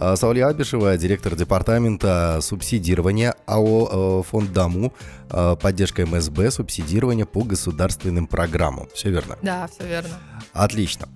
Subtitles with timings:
[0.00, 4.92] А, Сауля Абишева, директор департамента субсидирования АО э, «Фонд Даму»,
[5.28, 8.88] э, поддержка МСБ, субсидирование по государственным программам.
[8.94, 9.36] Все верно?
[9.42, 10.10] Да, все верно.
[10.52, 11.08] Отлично.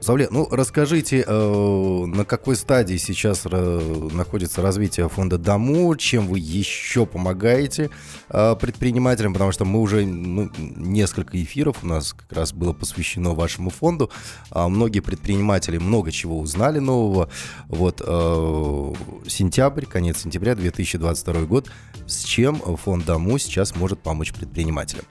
[0.00, 7.06] Сауле, ну расскажите, э, на какой стадии сейчас находится развитие фонда Даму, чем вы еще
[7.06, 7.88] помогаете
[8.28, 13.70] предпринимателям, потому что мы уже ну, несколько эфиров у нас как раз было посвящено вашему
[13.70, 14.10] фонду.
[14.50, 17.30] А многие предприниматели много чего узнали нового.
[17.68, 18.92] Вот э,
[19.26, 21.70] сентябрь, конец сентября 2022 год,
[22.06, 25.04] с чем фонд Дому сейчас может помочь предпринимателям?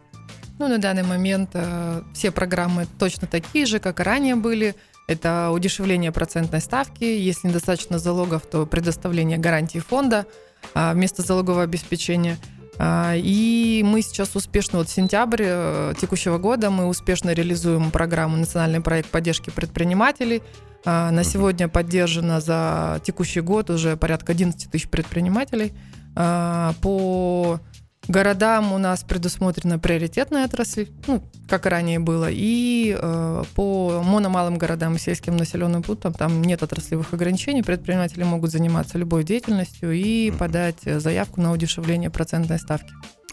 [0.59, 4.75] Ну, на данный момент э, все программы точно такие же, как и ранее были.
[5.07, 7.03] Это удешевление процентной ставки.
[7.03, 10.27] Если недостаточно залогов, то предоставление гарантии фонда
[10.75, 12.37] э, вместо залогового обеспечения.
[12.77, 18.81] Э, и мы сейчас успешно, вот сентябрь э, текущего года, мы успешно реализуем программу «Национальный
[18.81, 20.43] проект поддержки предпринимателей»,
[20.85, 25.73] на сегодня поддержано за текущий год уже порядка 11 тысяч предпринимателей.
[26.15, 27.59] А, по
[28.07, 34.95] городам у нас предусмотрена приоритетная отрасль, ну, как ранее было, и э, по мономалым городам
[34.95, 40.81] и сельским населенным пунктам там нет отраслевых ограничений, предприниматели могут заниматься любой деятельностью и подать
[40.83, 42.91] заявку на удешевление процентной ставки.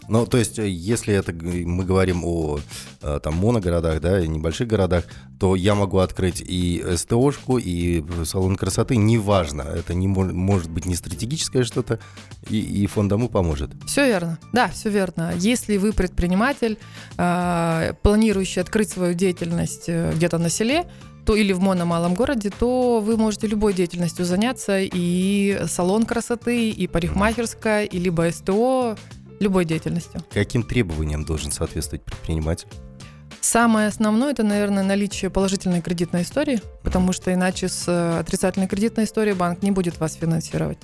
[0.09, 2.59] Ну, то есть, э, если это мы говорим о
[3.01, 5.05] э, там моногородах, да, и небольших городах,
[5.39, 9.61] то я могу открыть и СТОшку, и салон красоты, неважно.
[9.61, 11.99] Это не может быть не стратегическое что-то,
[12.49, 13.71] и, и фонд поможет.
[13.85, 14.39] Все верно.
[14.51, 15.33] Да, все верно.
[15.37, 16.77] Если вы предприниматель,
[17.17, 20.85] э, планирующий открыть свою деятельность где-то на селе,
[21.25, 26.87] то или в мономалом городе, то вы можете любой деятельностью заняться, и салон красоты, и
[26.87, 28.97] парикмахерская, и либо СТО,
[29.39, 30.23] любой деятельностью.
[30.31, 32.67] Каким требованиям должен соответствовать предприниматель?
[33.41, 39.05] Самое основное это, наверное, наличие положительной кредитной истории, потому что иначе с э, отрицательной кредитной
[39.05, 40.77] историей банк не будет вас финансировать.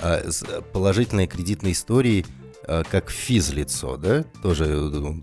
[0.00, 2.26] А с э, положительной кредитной историей
[2.66, 5.22] э, как физлицо, да, тоже должен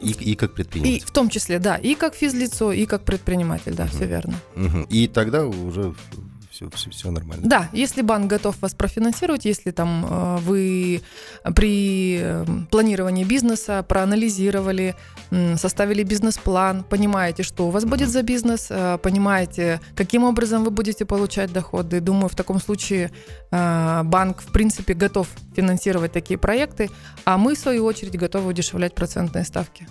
[0.00, 0.96] и, и как предприниматель.
[0.96, 3.92] И в том числе, да, и как физлицо, и как предприниматель, да, угу.
[3.92, 4.34] все верно.
[4.56, 4.86] Угу.
[4.88, 5.94] И тогда уже
[6.60, 7.48] все, все, все нормально.
[7.48, 11.02] Да, если банк готов вас профинансировать, если там э, вы
[11.54, 14.94] при э, планировании бизнеса проанализировали,
[15.56, 21.04] составили бизнес-план, понимаете, что у вас будет за бизнес, э, понимаете, каким образом вы будете
[21.04, 22.00] получать доходы.
[22.00, 23.10] Думаю, в таком случае
[23.50, 26.90] банк, в принципе, готов финансировать такие проекты,
[27.24, 29.86] а мы, в свою очередь, готовы удешевлять процентные ставки.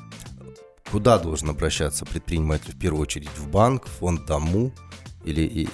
[0.92, 3.30] Куда должен обращаться предприниматель в первую очередь?
[3.36, 4.72] В банк, в фонд дому
[5.26, 5.68] или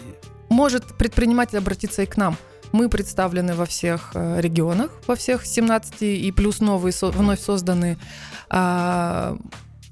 [0.50, 2.38] может предприниматель обратиться и к нам.
[2.72, 7.98] Мы представлены во всех э, регионах, во всех 17 и плюс новые вновь созданные.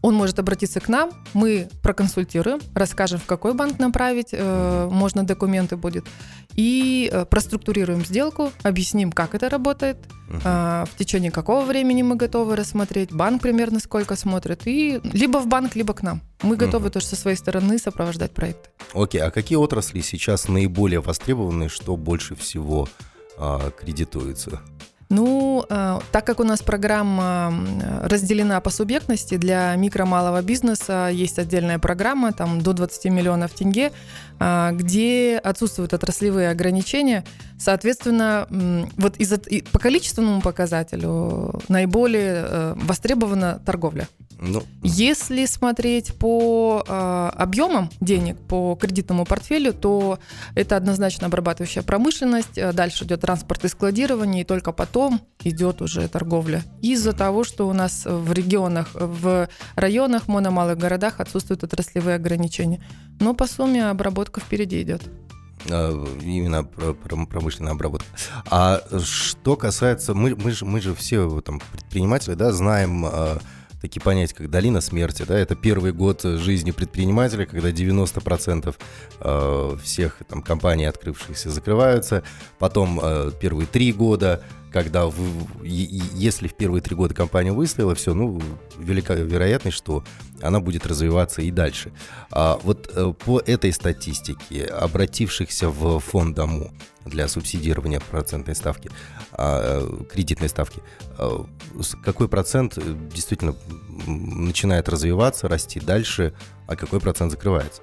[0.04, 5.78] Он может обратиться к нам, мы проконсультируем, расскажем, в какой банк направить, э, можно документы
[5.78, 6.06] будет,
[6.56, 9.96] и э, проструктурируем сделку, объясним, как это работает,
[10.30, 10.86] uh-huh.
[10.86, 15.78] в течение какого времени мы готовы рассмотреть, банк примерно сколько смотрит, и либо в банк,
[15.78, 16.22] либо к нам.
[16.42, 16.92] Мы готовы uh-huh.
[16.92, 18.70] тоже со своей стороны сопровождать проекты.
[18.94, 22.90] Окей, а какие отрасли сейчас наиболее востребованы, что больше всего
[23.38, 24.62] а, кредитуется?
[25.14, 27.54] Ну, э, так как у нас программа
[28.02, 33.92] разделена по субъектности, для микро-малого бизнеса есть отдельная программа, там до 20 миллионов тенге,
[34.40, 37.24] э, где отсутствуют отраслевые ограничения.
[37.60, 38.48] Соответственно,
[38.98, 39.32] вот из
[39.72, 44.08] по количественному показателю наиболее э, востребована торговля.
[44.46, 44.62] Ну.
[44.82, 50.20] Если смотреть по э, объемам денег, по кредитному портфелю, то
[50.54, 56.08] это однозначно обрабатывающая промышленность, э, дальше идет транспорт и складирование, и только потом идет уже
[56.10, 56.64] торговля.
[56.82, 62.84] Из-за того, что у нас в регионах, в районах, мономалых городах отсутствуют отраслевые ограничения.
[63.22, 65.04] Но по сумме обработка впереди идет
[65.70, 68.08] а, именно промышленная обработка.
[68.50, 73.38] А что касается, мы, мы, же, мы же все там предприниматели, да, знаем а,
[73.84, 75.26] такие понятия, как долина смерти.
[75.28, 78.76] Да, это первый год жизни предпринимателя, когда 90%
[79.20, 82.24] э, всех там, компаний, открывшихся, закрываются.
[82.60, 84.42] Потом э, первые три года,
[84.74, 88.42] когда вы, если в первые три года компания выстояла, все, ну,
[88.78, 90.04] велика вероятность, что
[90.42, 91.94] она будет развиваться и дальше.
[92.32, 96.72] А вот э, по этой статистике, обратившихся в фонд дому,
[97.06, 98.90] для субсидирования процентной ставки,
[99.34, 100.82] а, кредитной ставки,
[101.18, 101.46] а,
[102.04, 102.78] какой процент
[103.14, 103.56] действительно
[104.08, 106.34] начинает развиваться, расти дальше,
[106.66, 107.82] а какой процент закрывается?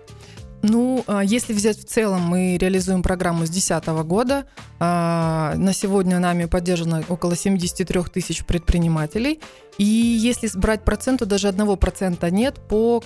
[0.62, 4.44] Ну, а, если взять в целом, мы реализуем программу с 2010 года.
[4.78, 9.40] На сегодня нами поддержано около 73 тысяч предпринимателей.
[9.78, 13.00] И если брать процент, то даже одного процента нет по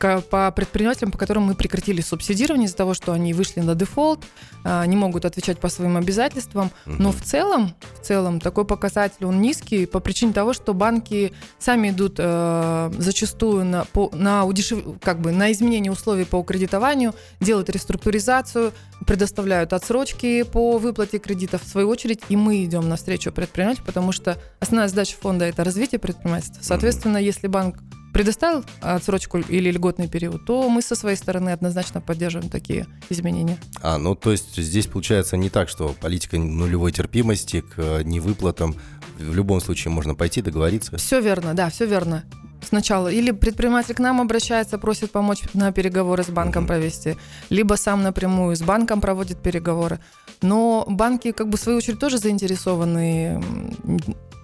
[0.00, 4.24] по предпринимателям, по которым мы прекратили субсидирование из-за того, что они вышли на дефолт,
[4.64, 6.70] а, не могут отвечать по своим обязательствам.
[6.86, 11.90] Но в целом, в целом такой показатель он низкий по причине того, что банки сами
[11.90, 14.82] идут э, зачастую на, по, на, удешев...
[15.00, 18.72] как бы, на изменение условий по кредитованию, делают реструктуризацию,
[19.06, 21.62] предоставляют отсрочки по выплате кредитов.
[21.62, 25.98] В свою очередь и мы идем навстречу предпринимателю, потому что основная задача фонда– это развитие
[25.98, 26.62] предпринимательства.
[26.62, 27.76] Соответственно, если банк
[28.12, 33.58] предоставил отсрочку или льготный период, то мы со своей стороны однозначно поддерживаем такие изменения.
[33.82, 38.74] А, ну то есть здесь получается не так, что политика нулевой терпимости к э, невыплатам
[39.18, 40.96] в любом случае можно пойти договориться.
[40.96, 42.24] Все верно, да, все верно.
[42.62, 46.68] Сначала или предприниматель к нам обращается, просит помочь на переговоры с банком uh-huh.
[46.68, 47.16] провести,
[47.48, 49.98] либо сам напрямую с банком проводит переговоры.
[50.42, 53.42] Но банки, как бы в свою очередь, тоже заинтересованы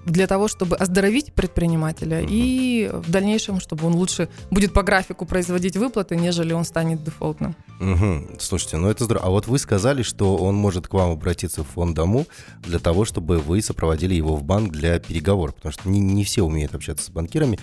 [0.06, 2.28] для того, чтобы оздоровить предпринимателя uh-huh.
[2.31, 7.56] и в дальнейшем, чтобы он лучше будет по графику производить выплаты, нежели он станет дефолтным.
[7.81, 8.38] Угу.
[8.38, 9.26] Слушайте, ну это здорово.
[9.26, 12.26] А вот вы сказали, что он может к вам обратиться в фонд дому
[12.60, 16.43] для того, чтобы вы сопроводили его в банк для переговоров, потому что не, не все
[16.43, 17.58] умеют общаться с банкирами.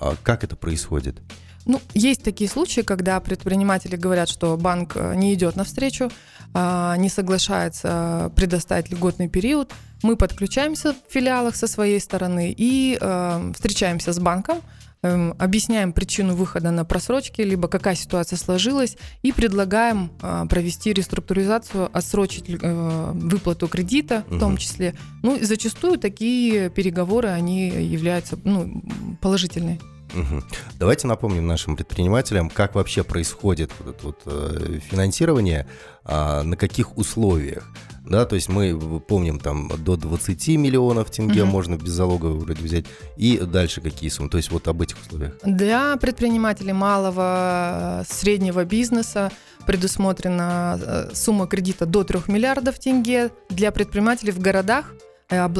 [0.00, 1.20] А как это происходит?
[1.68, 6.10] Ну, есть такие случаи, когда предприниматели говорят, что банк э, не идет навстречу,
[6.54, 9.72] не соглашается предоставить льготный период.
[10.02, 14.62] Мы подключаемся в филиалах со своей стороны и э, встречаемся с банком,
[15.02, 21.90] э, объясняем причину выхода на просрочки, либо какая ситуация сложилась, и предлагаем э, провести реструктуризацию,
[21.92, 24.94] отсрочить э, выплату кредита в том числе.
[25.22, 28.82] Ну, и зачастую такие переговоры, они являются ну,
[29.20, 29.80] положительными.
[30.14, 30.42] Угу.
[30.78, 35.66] Давайте напомним нашим предпринимателям, как вообще происходит вот это вот, э, финансирование,
[36.04, 37.64] э, на каких условиях.
[38.08, 41.50] Да, то есть мы помним там до 20 миллионов тенге угу.
[41.50, 42.86] можно без залога вроде взять.
[43.18, 44.30] И дальше какие суммы?
[44.30, 45.34] То есть вот об этих условиях.
[45.44, 49.30] Для предпринимателей малого, э, среднего бизнеса
[49.66, 53.30] предусмотрена э, сумма кредита до 3 миллиардов тенге.
[53.50, 54.94] Для предпринимателей в городах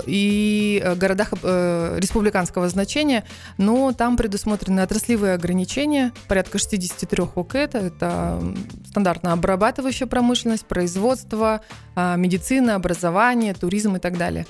[0.07, 3.25] и э, городах э, республиканского значения,
[3.59, 8.43] но там предусмотрены отраслевые ограничения, порядка 63 ОКЭТ, это
[8.87, 11.61] стандартно обрабатывающая промышленность, производство,
[11.95, 14.47] а, медицина, образование, туризм и так далее.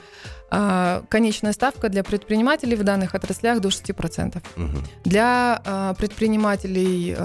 [0.50, 4.38] А, конечная ставка для предпринимателей в данных отраслях до 6%.
[4.56, 4.66] Угу.
[5.04, 7.16] Для а, предпринимателей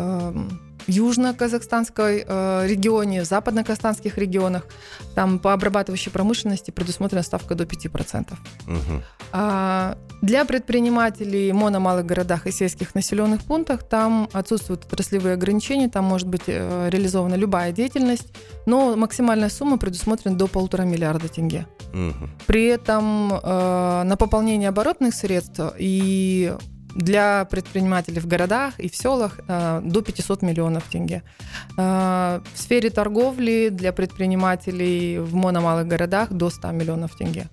[0.87, 4.67] южно-казахстанской э, регионе, в западно-казахстанских регионах.
[5.15, 8.33] Там по обрабатывающей промышленности предусмотрена ставка до 5%.
[8.67, 9.03] Угу.
[9.31, 16.05] А для предпринимателей в мономалых городах и сельских населенных пунктах там отсутствуют отраслевые ограничения, там
[16.05, 18.33] может быть э, реализована любая деятельность,
[18.65, 21.67] но максимальная сумма предусмотрена до полутора миллиарда тенге.
[21.93, 22.29] Угу.
[22.47, 26.53] При этом э, на пополнение оборотных средств и
[26.95, 31.23] для предпринимателей в городах и в селах э, до 500 миллионов тенге.
[31.77, 37.47] Э, в сфере торговли для предпринимателей в мономалых городах до 100 миллионов тенге.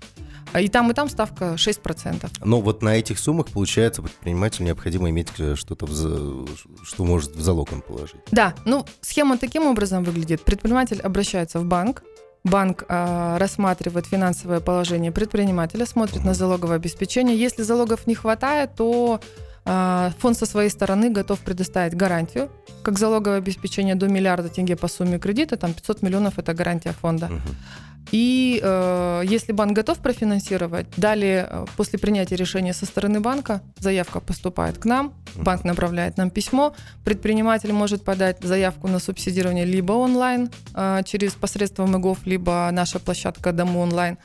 [0.59, 2.31] И там, и там ставка 6%.
[2.45, 6.49] Но вот на этих суммах, получается, предпринимателю необходимо иметь э, что-то, в,
[6.83, 8.21] что может в залог он положить.
[8.33, 10.43] Да, ну, схема таким образом выглядит.
[10.43, 12.03] Предприниматель обращается в банк,
[12.45, 17.37] банк э, рассматривает финансовое положение предпринимателя, смотрит на залоговое обеспечение.
[17.37, 19.21] Если залогов не хватает, то
[19.65, 22.51] э, фонд со своей стороны готов предоставить гарантию,
[22.83, 27.27] как залоговое обеспечение до миллиарда тенге по сумме кредита, там 500 миллионов это гарантия фонда.
[27.27, 27.90] Uh-huh.
[28.13, 34.21] И э, если банк готов профинансировать, далее э, после принятия решения со стороны банка заявка
[34.21, 40.51] поступает к нам, банк направляет нам письмо, предприниматель может подать заявку на субсидирование либо онлайн
[40.75, 44.19] э, через посредством ИГОВ, либо наша площадка Дому онлайн,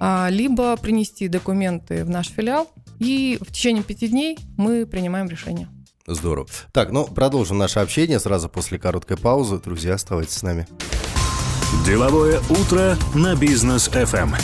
[0.00, 5.68] э, либо принести документы в наш филиал, и в течение пяти дней мы принимаем решение.
[6.06, 6.48] Здорово.
[6.72, 9.58] Так, ну продолжим наше общение сразу после короткой паузы.
[9.58, 10.66] Друзья, оставайтесь с нами.
[11.70, 14.34] Деловое утро на бизнес FM.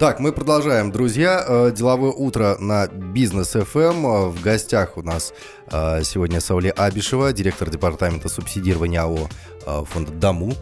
[0.00, 1.44] Так, мы продолжаем, друзья.
[1.46, 4.30] Э, деловое утро на бизнес FM.
[4.30, 5.34] В гостях у нас
[5.70, 9.28] э, сегодня Сауле Абишева, директор департамента субсидирования АО
[9.66, 10.54] э, фонда Даму.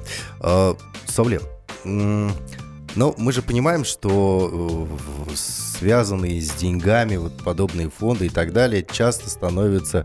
[1.06, 1.40] Сауле,
[1.84, 4.88] но мы же понимаем, что
[5.36, 10.04] связанные с деньгами вот подобные фонды и так далее часто становятся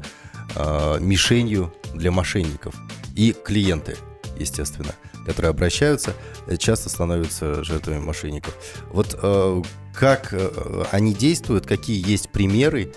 [0.99, 2.75] мишенью для мошенников
[3.15, 3.97] и клиенты–
[4.39, 4.93] естественно,
[5.25, 6.13] которые обращаются,
[6.47, 8.55] э, часто становятся жертвами мошенников.
[8.91, 9.61] Вот э,
[9.93, 12.93] как э, они действуют, какие есть примеры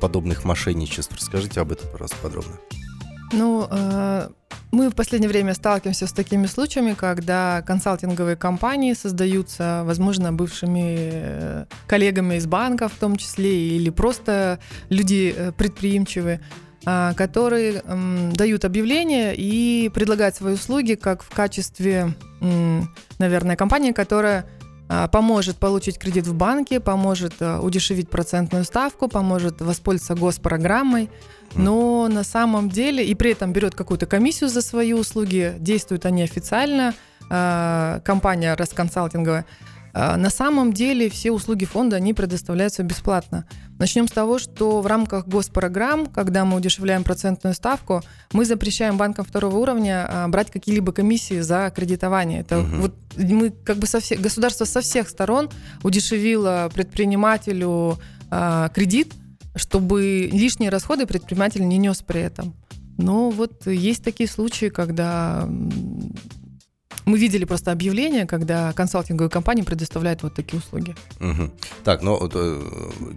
[0.00, 1.12] подобных мошенничеств?
[1.12, 2.56] Расскажите об этом, пожалуйста, подробно.
[3.32, 3.68] Ну,
[4.70, 12.36] мы в последнее время сталкиваемся с такими случаями, когда консалтинговые компании создаются, возможно, бывшими коллегами
[12.36, 16.40] из банка в том числе, или просто люди предприимчивые,
[16.86, 22.14] которые м, дают объявления и предлагают свои услуги как в качестве,
[23.18, 24.46] наверное, компании, которая
[24.88, 31.10] а, поможет получить кредит в банке, поможет а, удешевить процентную ставку, поможет воспользоваться госпрограммой.
[31.54, 36.22] Но на самом деле, и при этом берет какую-то комиссию за свои услуги, действуют они
[36.22, 36.94] официально,
[37.28, 39.44] а, компания расконсалтинговая.
[39.92, 43.44] А, На самом деле все услуги фонда, они предоставляются бесплатно.
[43.78, 48.02] Начнем с того, что в рамках госпрограмм, когда мы удешевляем процентную ставку,
[48.32, 52.40] мы запрещаем банкам второго уровня а, брать какие-либо комиссии за кредитование.
[52.40, 52.80] Это Мгм.
[52.80, 55.50] вот мы как бы со всех, государство со всех сторон
[55.82, 57.98] удешевило предпринимателю
[58.30, 59.12] а, кредит,
[59.54, 62.54] чтобы лишние расходы предприниматель не нес при этом.
[62.98, 65.46] Но вот есть такие случаи, когда
[67.06, 70.94] мы видели просто объявление, когда консалтинговые компании предоставляют вот такие услуги.
[71.20, 71.52] Мгм.
[71.84, 72.62] Так, ну э,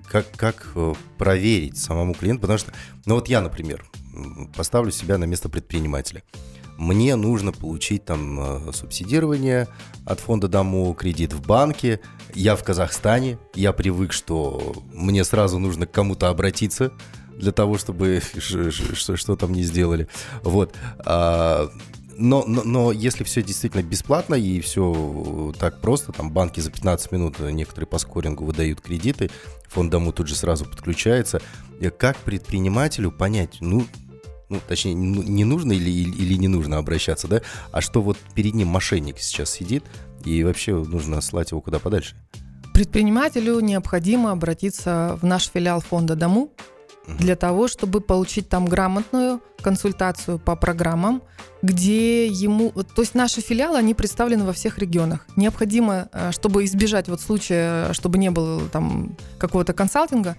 [0.08, 2.42] как, как э, проверить самому клиенту?
[2.42, 2.72] Потому что,
[3.06, 3.84] ну вот я, например,
[4.56, 6.24] поставлю себя на место предпринимателя.
[6.78, 9.68] Мне нужно получить там э, субсидирование
[10.06, 12.00] от фонда Дому, кредит в банке.
[12.34, 16.92] Я в Казахстане, я привык, что мне сразу нужно к кому-то обратиться
[17.36, 20.08] для того, чтобы ш- что, что там не сделали.
[20.44, 20.76] Вот.
[21.00, 21.70] А,
[22.20, 27.12] но, но, но если все действительно бесплатно и все так просто, там банки за 15
[27.12, 29.32] минут некоторые по скорингу выдают кредиты,
[29.68, 31.42] фонд дому тут же сразу подключается.
[31.80, 33.86] э, Как предпринимателю понять, ну,
[34.50, 38.54] ну точнее, ну, не нужно или или не нужно обращаться, да, а что вот перед
[38.54, 39.84] ним мошенник сейчас сидит,
[40.26, 42.16] и вообще нужно слать его куда подальше.
[42.74, 46.52] Предпринимателю необходимо обратиться в наш филиал фонда Дому
[47.18, 51.22] для того, чтобы получить там грамотную консультацию по программам,
[51.62, 52.72] где ему...
[52.72, 55.26] То есть наши филиалы, они представлены во всех регионах.
[55.36, 60.36] Необходимо, э, чтобы избежать вот случая, чтобы не было там какого-то консалтинга,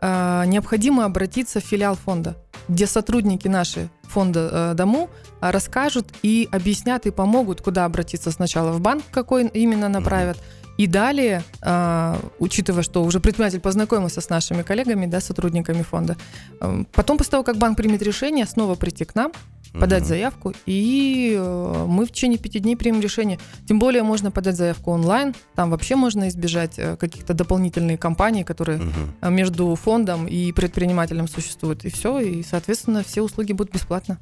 [0.00, 2.36] э, необходимо обратиться в филиал фонда,
[2.68, 8.80] где сотрудники наши фонда э, Дому расскажут и объяснят и помогут, куда обратиться сначала в
[8.80, 10.38] банк, какой именно направят,
[10.76, 16.16] и далее, э, учитывая, что уже предприниматель познакомился с нашими коллегами, да, сотрудниками фонда,
[16.60, 19.32] э, потом после того, как банк примет решение, снова прийти к нам,
[19.72, 20.08] подать Мгм.
[20.08, 23.38] заявку, и э, мы в течение пяти дней примем решение.
[23.66, 28.80] Тем более можно подать заявку онлайн, там вообще можно избежать э, каких-то дополнительных компаний, которые
[29.20, 31.84] э, между фондом и предпринимателем существуют.
[31.84, 34.18] И все, и, соответственно, все услуги будут бесплатно.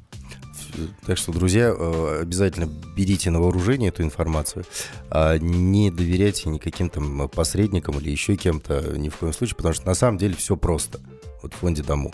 [1.05, 4.65] Так что, друзья, э, обязательно берите на вооружение эту информацию.
[5.09, 9.85] а Не доверяйте никаким там посредникам или еще кем-то ни в коем случае, потому что
[9.85, 10.99] на самом деле все просто.
[11.41, 12.13] Вот в фонде дому.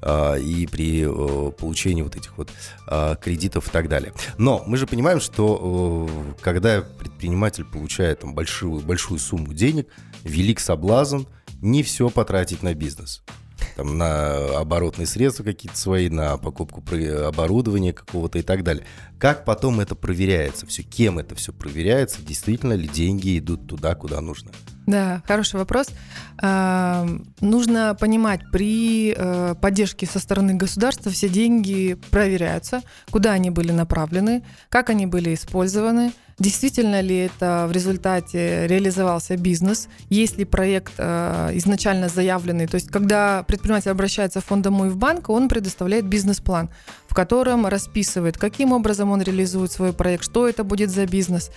[0.00, 2.50] А, И при э, получении вот этих вот
[2.86, 4.12] а, кредитов и так далее.
[4.36, 9.88] Но мы же понимаем, что э, когда предприниматель получает там большую, большую сумму денег,
[10.22, 11.22] велик соблазн
[11.60, 13.22] не все потратить на бизнес
[13.78, 16.82] там, на оборотные средства какие-то свои, на покупку
[17.24, 18.84] оборудования какого-то и так далее.
[19.20, 20.82] Как потом это проверяется все?
[20.82, 22.20] Кем это все проверяется?
[22.20, 24.50] Действительно ли деньги идут туда, куда нужно?
[24.88, 25.90] Да, хороший вопрос.
[26.42, 27.06] А,
[27.40, 34.42] Нужно понимать, при э, поддержке со стороны государства все деньги проверяются, куда они были направлены,
[34.70, 41.50] как они были использованы, действительно ли это в результате реализовался бизнес, есть ли проект э,
[41.54, 42.66] изначально заявленный.
[42.66, 46.70] То есть, когда предприниматель обращается в фонд «Дому» и в банк, он предоставляет бизнес-план,
[47.08, 51.50] в котором расписывает, каким образом он реализует свой проект, что это будет за бизнес.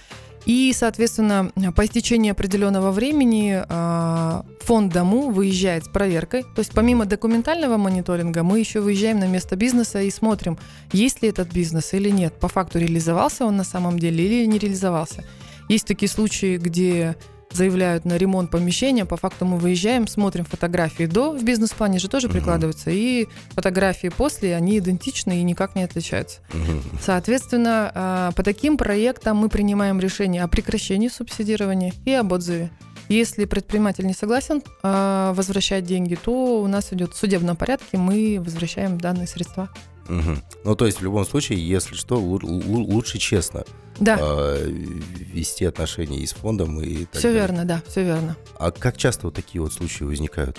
[0.45, 6.43] И, соответственно, по истечении определенного времени э, фонд дому выезжает с проверкой.
[6.43, 10.57] То есть помимо документального мониторинга мы еще выезжаем на место бизнеса и смотрим,
[10.91, 12.33] есть ли этот бизнес или нет.
[12.39, 15.24] По факту реализовался он на самом деле или не реализовался.
[15.69, 17.15] Есть такие случаи, где
[17.51, 22.27] заявляют на ремонт помещения, по факту мы выезжаем, смотрим фотографии до, в бизнес-плане же тоже
[22.27, 22.38] Мгм.
[22.38, 26.39] прикладываются, и фотографии после, они идентичны и никак не отличаются.
[26.53, 26.81] Мгм.
[27.01, 32.72] Соответственно, а, по таким проектам мы принимаем решение о прекращении субсидирования и об отзыве.
[33.10, 38.41] Если предприниматель не согласен а, возвращать деньги, то у нас идет в судебном порядке, мы
[38.43, 39.67] возвращаем данные средства.
[40.08, 40.41] Мгм.
[40.63, 43.63] Ну, то есть, в любом случае, если что, лу- лу- лучше честно
[44.01, 47.41] Да, э, вести отношения и с фондом, и так все далее.
[47.41, 48.36] верно, да, все верно.
[48.58, 50.58] А как часто вот такие вот случаи возникают?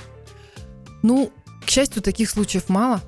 [1.03, 1.33] Ну,
[1.67, 3.01] к счастью, таких случаев мало,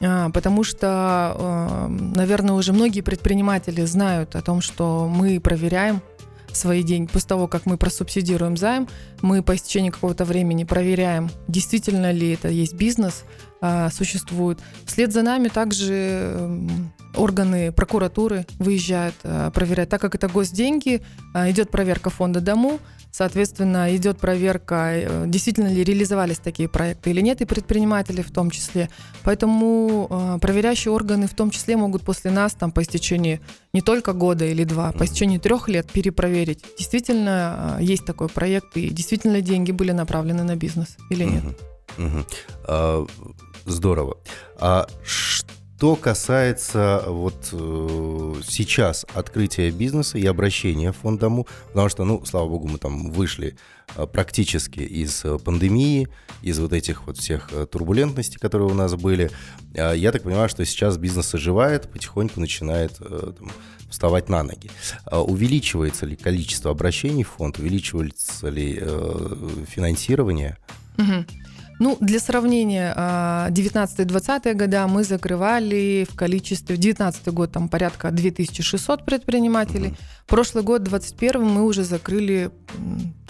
[0.00, 6.02] а, потому что, э, наверное, уже многие предприниматели знают о том, что мы проверяем
[6.52, 7.10] свои деньги.
[7.10, 8.88] После того, как мы просубсидируем займ,
[9.22, 13.24] мы по истечении какого-то времени проверяем, действительно ли это есть бизнес,
[13.66, 14.58] а, существует.
[14.84, 19.88] Вслед за нами также эм, органы прокуратуры выезжают, а, проверяют.
[19.88, 21.00] Так как это госденьги,
[21.32, 22.78] а, идет проверка фонда дому,
[23.10, 28.50] Соответственно, идет проверка, э, действительно ли реализовались такие проекты или нет, и предприниматели в том
[28.50, 28.90] числе.
[29.22, 33.40] Поэтому э, проверяющие органы в том числе могут после нас там по истечении
[33.72, 38.76] не только года или два, по истечении трех лет перепроверить, действительно э, есть такой проект,
[38.76, 41.44] и действительно деньги были направлены на бизнес или нет.
[41.44, 41.54] Угу.
[41.98, 42.24] Угу.
[42.66, 43.06] А,
[43.64, 44.18] здорово.
[44.58, 52.04] А что касается вот э, сейчас открытия бизнеса и обращения в фонд дому, потому что,
[52.04, 53.56] ну, слава богу, мы там вышли
[53.96, 56.08] э, практически из э, пандемии,
[56.42, 59.30] из вот этих вот всех э, турбулентностей, которые у нас были.
[59.74, 63.50] Я так понимаю, что сейчас бизнес оживает, потихоньку начинает там,
[63.94, 64.70] вставать на ноги.
[65.10, 70.58] Э, увеличивается ли количество обращений в фонд, увеличивается ли э, финансирование?
[70.98, 71.24] Угу.
[71.80, 78.10] Ну, для сравнения, 19-20 а, года мы закрывали в количестве, в 19 год там порядка
[78.10, 79.94] 2600 предпринимателей,
[80.26, 82.50] прошлый год, 21 мы уже закрыли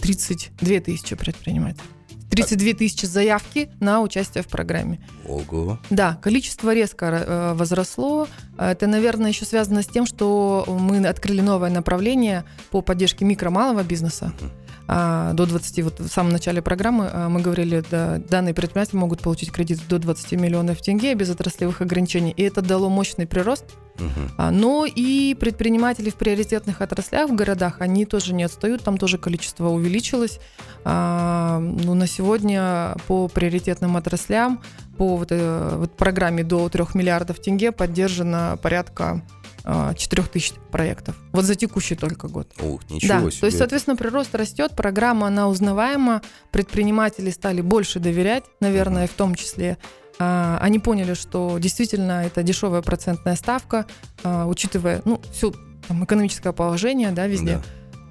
[0.01, 1.89] 32 тысячи предпринимателей.
[2.31, 4.99] 32 тысячи заявки на участие в программе.
[5.25, 5.79] Ого.
[5.91, 8.27] Да, количество резко э, возросло.
[8.59, 14.33] Это, наверное, еще связано с тем, что мы открыли новое направление по поддержке микро-малого бизнеса.
[14.41, 18.97] Uh-huh а, до 20, вот в самом начале программы а, мы говорили, да, данные предприниматели
[18.97, 23.65] могут получить кредит до 20 миллионов тенге без отраслевых ограничений, и это дало мощный прирост.
[23.97, 24.51] Угу.
[24.51, 29.69] Но и предприниматели в приоритетных отраслях в городах, они тоже не отстают, там тоже количество
[29.69, 30.41] увеличилось.
[30.85, 34.61] Ну, на сегодня по приоритетным отраслям,
[34.99, 39.23] по вот, э, вот программе до 3 миллиардов тенге поддержано порядка
[39.65, 41.17] 4 а, тысяч проектов.
[41.33, 42.53] Вот за текущий только год.
[42.61, 43.41] Ух, ничего да, себе.
[43.41, 49.11] То есть, соответственно, прирост растет, программа, она узнаваема, предприниматели стали больше доверять, наверное, uh-huh.
[49.11, 49.79] в том числе.
[50.19, 53.87] А, они поняли, что действительно это дешевая процентная ставка,
[54.23, 55.53] а, учитывая, ну, все
[55.89, 57.61] там, экономическое положение, да, везде.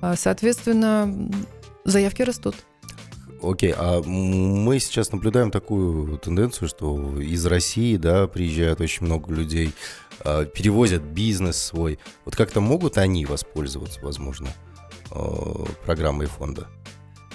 [0.02, 0.16] Да.
[0.16, 1.32] Соответственно,
[1.86, 2.56] заявки растут.
[3.44, 9.74] Окей, а мы сейчас наблюдаем такую тенденцию, что из России, да, приезжает очень много людей,
[10.13, 12.00] а, перевозят бизнес свой.
[12.26, 14.50] Вот как-то могут они воспользоваться, возможно,
[15.12, 16.68] а, программой фонда?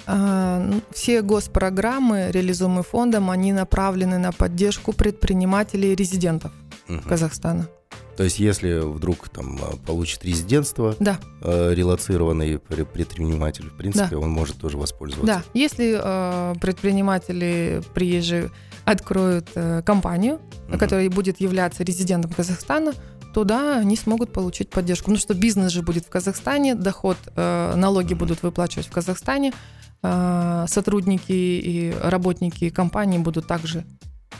[0.05, 6.51] А, ну, все госпрограммы, реализуемые фондом, они направлены на поддержку предпринимателей и резидентов
[6.87, 6.99] угу.
[7.07, 7.69] Казахстана.
[8.17, 11.19] То есть, если вдруг там получит резидентство, да.
[11.41, 14.19] э, релацированный предприниматель, в принципе, да.
[14.19, 15.25] он может тоже воспользоваться.
[15.25, 18.49] Да, если э, предприниматели приезжие
[18.91, 20.77] откроют э, компанию, uh-huh.
[20.77, 22.93] которая будет являться резидентом Казахстана,
[23.33, 25.11] то да, они смогут получить поддержку.
[25.11, 28.17] Ну что бизнес же будет в Казахстане, доход, э, налоги uh-huh.
[28.17, 29.53] будут выплачивать в Казахстане,
[30.01, 33.85] э, сотрудники и работники компании будут также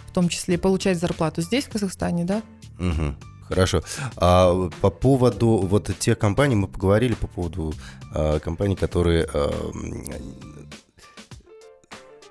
[0.07, 2.41] в том числе получать зарплату здесь, в Казахстане, да?
[2.79, 3.15] Угу.
[3.47, 3.83] Хорошо.
[4.15, 7.73] А по поводу вот тех компаний, мы поговорили по поводу
[8.13, 9.51] а, компаний, которые а,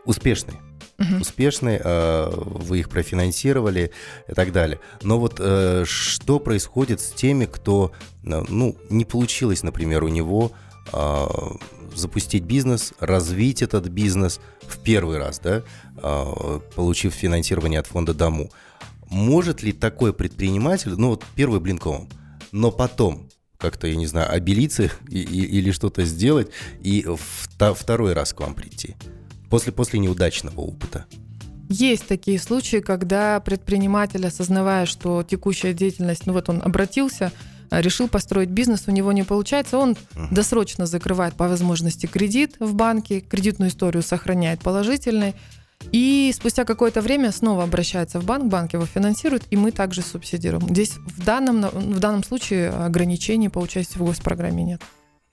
[0.04, 0.58] успешные
[0.98, 1.20] угу.
[1.20, 3.92] успешны, э, вы их профинансировали
[4.28, 4.80] и так далее.
[5.02, 7.92] Но вот э, что происходит с теми, кто,
[8.24, 10.52] э, ну, не получилось, например, у него
[11.94, 15.62] запустить бизнес, развить этот бизнес в первый раз, да,
[16.74, 18.50] получив финансирование от фонда Дому.
[19.10, 22.08] Может ли такой предприниматель, ну вот первый блинком,
[22.52, 26.48] но потом как-то, я не знаю, обелиться и, и, или что-то сделать
[26.80, 27.06] и
[27.74, 28.96] второй раз к вам прийти?
[29.48, 31.06] После, после неудачного опыта?
[31.68, 37.30] Есть такие случаи, когда предприниматель, осознавая, что текущая деятельность, ну вот он обратился,
[37.70, 40.28] э, решил построить бизнес, у него не получается, он uh-huh.
[40.30, 45.34] досрочно закрывает по возможности кредит в банке, кредитную историю сохраняет положительной,
[45.92, 50.68] и спустя какое-то время снова обращается в банк, банк его финансирует, и мы также субсидируем.
[50.68, 54.82] Здесь в данном, в данном случае ограничений по участию в госпрограмме нет.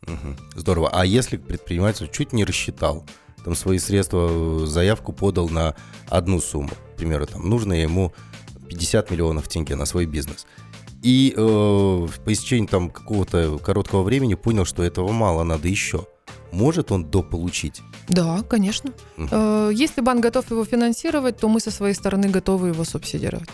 [0.03, 0.59] Угу.
[0.59, 0.89] Здорово.
[0.93, 3.05] А если предприниматель чуть не рассчитал,
[3.45, 5.75] там свои средства, заявку подал на
[6.09, 8.11] одну сумму, к примеру, там нужно ему
[8.67, 10.47] 50 миллионов тенге на свой бизнес.
[11.03, 16.07] И э, по истечении там какого-то короткого времени понял, что этого мало, надо еще.
[16.51, 17.83] Может он дополучить?
[18.09, 18.91] Да, конечно.
[19.17, 19.69] Угу.
[19.69, 23.49] Если банк готов его финансировать, то мы со своей стороны готовы его субсидировать.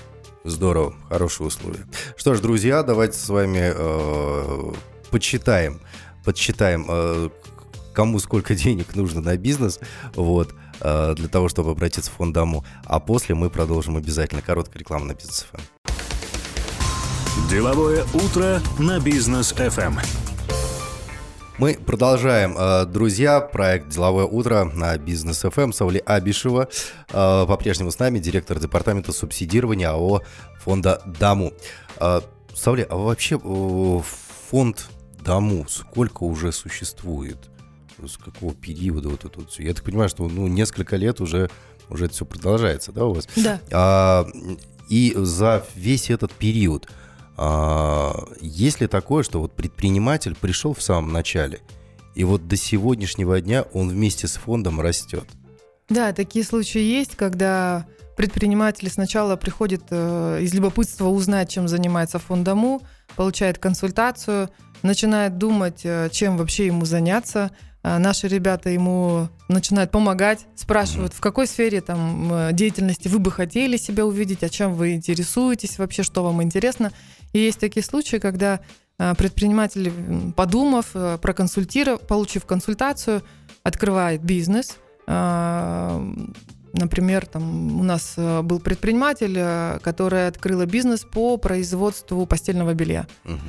[0.45, 1.85] Здорово, хорошие условия.
[2.15, 4.73] Что ж, друзья, давайте с вами э,
[5.09, 5.81] почитаем,
[6.23, 7.29] подсчитаем, э,
[7.93, 9.79] кому сколько денег нужно на бизнес,
[10.15, 12.65] вот, э, для того, чтобы обратиться в фонд дому.
[12.85, 14.41] А после мы продолжим обязательно.
[14.41, 15.61] Короткая реклама на бизнес FM.
[17.49, 19.99] Деловое утро на бизнес FM.
[21.57, 25.71] Мы продолжаем, э, друзья, проект «Деловое утро» на Бизнес ФМ.
[25.73, 26.67] Саули Абишева
[27.09, 30.21] э, по-прежнему с нами, директор департамента субсидирования АО
[30.59, 31.53] фонда «Даму».
[32.55, 34.89] Саули, а вообще фонд
[35.23, 37.51] «Даму» сколько уже существует?
[38.07, 39.63] С какого периода вот это вот все?
[39.63, 41.49] Я так понимаю, что ну, несколько лет уже,
[41.89, 43.27] уже это все продолжается, да, у вас?
[43.35, 43.59] Да.
[43.71, 44.27] А,
[44.89, 46.87] и за весь этот период
[47.37, 51.59] а, есть ли такое, что вот предприниматель пришел в самом начале,
[52.13, 55.25] и вот до сегодняшнего дня он вместе с фондом растет?
[55.89, 57.85] Да, такие случаи есть, когда
[58.15, 62.81] предприниматели сначала приходят э, из любопытства узнать, чем занимается фонд Дому,
[63.15, 64.49] получает консультацию,
[64.83, 67.51] начинает думать, э, чем вообще ему заняться.
[67.83, 73.31] А наши ребята ему начинают помогать, спрашивают, в какой сфере там э, деятельности вы бы
[73.31, 76.91] хотели себя увидеть, о чем вы интересуетесь вообще, что вам интересно.
[77.33, 78.59] И есть такие случаи, когда
[78.99, 79.91] э, предприниматель,
[80.35, 83.23] подумав, э, проконсультировав, получив консультацию,
[83.63, 84.77] открывает бизнес,
[86.73, 93.07] Например, там у нас э, был предприниматель, э, который открыла бизнес по производству постельного белья.
[93.25, 93.39] Угу.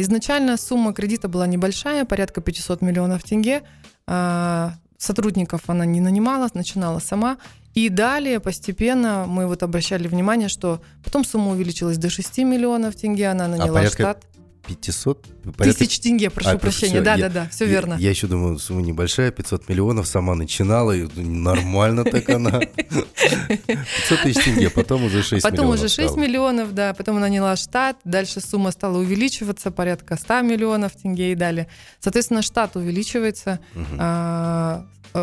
[0.00, 3.62] Изначально сумма кредита была небольшая, порядка 500 миллионов тенге.
[4.06, 7.38] А, сотрудников она не нанимала, начинала сама.
[7.74, 13.28] И далее постепенно мы вот обращали внимание, что потом сумма увеличилась до 6 миллионов тенге,
[13.28, 14.24] она наняла а порядка, штат.
[14.66, 15.26] 500?
[15.56, 15.78] Порядка...
[15.78, 17.00] Тысяч тенге, прошу а, прощения.
[17.00, 17.94] Да, да, да, все верно.
[17.98, 22.60] Я еще думаю, сумма небольшая, 500 миллионов, сама начинала, и нормально так она.
[22.60, 25.80] 500 тысяч тенге, потом уже 6 потом миллионов.
[25.80, 26.18] Потом уже 6 стало.
[26.22, 31.34] миллионов, да, потом она наняла штат, дальше сумма стала увеличиваться, порядка 100 миллионов тенге и
[31.34, 31.68] далее.
[32.00, 33.96] Соответственно, штат увеличивается, угу.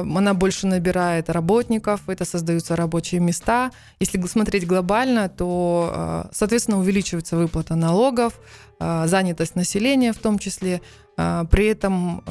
[0.01, 3.71] Она больше набирает работников, это создаются рабочие места.
[3.99, 8.39] Если смотреть глобально, то, а, соответственно, увеличивается выплата налогов,
[8.79, 10.81] а, занятость населения в том числе.
[11.15, 12.23] А, при этом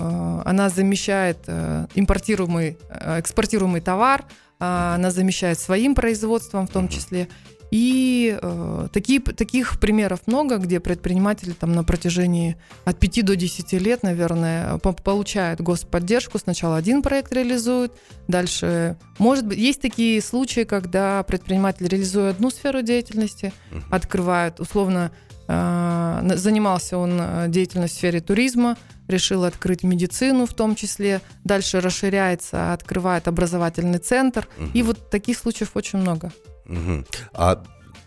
[0.45, 4.25] она замещает э, импортируемый, э, экспортируемый товар,
[4.59, 7.27] она замещает своим производством в том числе.
[7.73, 13.73] И э, такие, таких примеров много, где предприниматели там на протяжении от 5 до 10
[13.81, 16.39] лет, наверное, получают господдержку.
[16.39, 17.95] Сначала один проект реализуют,
[18.29, 23.55] дальше, может быть, есть такие случаи, когда предприниматель реализует одну сферу деятельности,
[23.91, 25.11] открывает условно
[25.49, 28.77] а, занимался он а, деятельностью в сфере туризма,
[29.09, 34.47] решил открыть медицину в том числе, дальше расширяется, открывает образовательный центр.
[34.59, 34.71] Угу.
[34.75, 36.33] И вот таких случаев очень много.
[36.67, 37.05] Угу.
[37.35, 37.63] А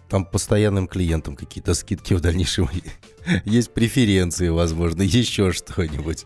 [0.10, 2.70] там постоянным клиентам какие-то скидки в дальнейшем
[3.46, 6.26] есть преференции, возможно, еще что-нибудь?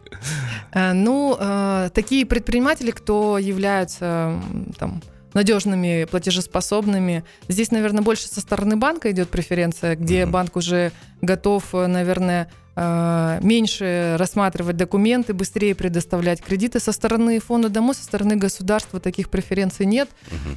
[0.72, 1.38] А, ну,
[1.94, 4.42] такие предприниматели, кто являются
[4.78, 5.02] там,
[5.40, 7.24] надежными, платежеспособными.
[7.48, 10.30] Здесь, наверное, больше со стороны банка идет преференция, где uh-huh.
[10.30, 16.82] банк уже готов, наверное, э, меньше рассматривать документы, быстрее предоставлять кредиты.
[16.82, 20.10] Со стороны фонда дома, со стороны государства таких преференций нет.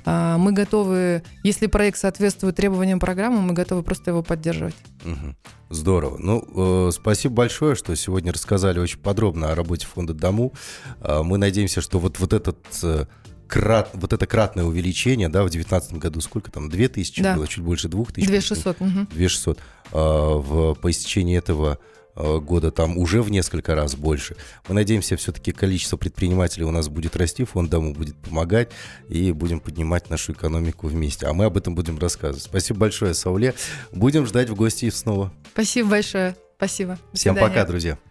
[0.05, 0.39] Uh-huh.
[0.39, 4.75] Мы готовы, если проект соответствует требованиям программы, мы готовы просто его поддерживать.
[5.05, 5.35] Uh-huh.
[5.73, 6.19] Здорово.
[6.19, 10.53] Ну, э, спасибо большое, что сегодня рассказали очень подробно о работе фонда Дому.
[11.01, 13.07] Э, мы надеемся, что вот, вот этот э,
[13.53, 17.37] крат, вот это кратное увеличение, да, в 2019 году сколько там, 2000 да.
[17.37, 18.27] было, чуть больше 2000.
[18.27, 18.81] 2600.
[18.81, 18.89] Угу.
[19.11, 19.59] 2600.
[19.93, 21.79] А, в, по истечении этого
[22.17, 24.37] а, года там уже в несколько раз больше.
[24.69, 28.71] Мы надеемся, все-таки количество предпринимателей у нас будет расти, фонд дому будет помогать,
[29.11, 31.27] и будем поднимать нашу экономику вместе.
[31.27, 32.43] А мы об этом будем рассказывать.
[32.43, 33.55] Спасибо большое, Сауле.
[33.93, 35.31] Будем ждать в гости снова.
[35.53, 36.37] Спасибо большое.
[36.57, 36.99] Спасибо.
[37.13, 37.99] Всем пока, друзья.